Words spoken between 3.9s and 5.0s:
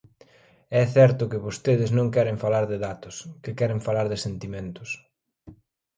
de sentimentos.